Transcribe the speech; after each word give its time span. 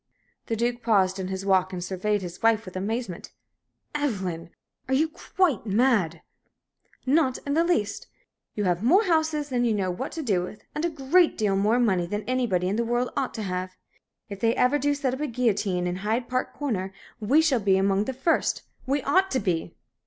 The 0.47 0.55
Duke 0.55 0.81
paused 0.81 1.19
in 1.19 1.27
his 1.27 1.45
walk 1.45 1.71
and 1.71 1.83
surveyed 1.83 2.23
his 2.23 2.41
wife 2.41 2.65
with 2.65 2.75
amazement. 2.75 3.29
"Evelyn, 3.93 4.49
are 4.87 4.95
you 4.95 5.07
quite 5.07 5.67
mad?" 5.67 6.23
"Not 7.05 7.37
in 7.45 7.53
the 7.53 7.63
least. 7.63 8.07
You 8.55 8.63
have 8.63 8.81
more 8.81 9.03
houses 9.03 9.49
than 9.49 9.63
you 9.63 9.75
know 9.75 9.91
what 9.91 10.11
to 10.13 10.23
do 10.23 10.41
with, 10.41 10.63
and 10.73 10.83
a 10.85 10.89
great 10.89 11.37
deal 11.37 11.55
more 11.55 11.79
money 11.79 12.07
than 12.07 12.23
anybody 12.23 12.67
in 12.67 12.77
the 12.77 12.83
world 12.83 13.11
ought 13.15 13.35
to 13.35 13.43
have. 13.43 13.75
If 14.27 14.39
they 14.39 14.55
ever 14.55 14.79
do 14.79 14.95
set 14.95 15.13
up 15.13 15.19
the 15.19 15.27
guillotine 15.27 15.85
at 15.85 15.97
Hyde 15.97 16.27
Park 16.27 16.55
Corner, 16.55 16.91
we 17.19 17.39
shall 17.39 17.59
be 17.59 17.77
among 17.77 18.05
the 18.05 18.13
first 18.13 18.63
we 18.87 19.03
ought 19.03 19.29
to 19.29 19.39
be!" 19.39 19.75